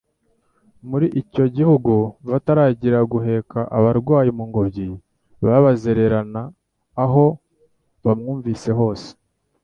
[0.89, 1.93] muri icyo gihugu
[2.29, 4.85] batarigira guheka abarwayi mu ngobyi
[5.43, 6.41] babazererana
[7.03, 7.25] aho
[8.05, 9.09] bamwumvise hose.